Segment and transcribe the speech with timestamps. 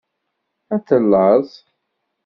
[0.73, 1.49] Ad tellaẓ.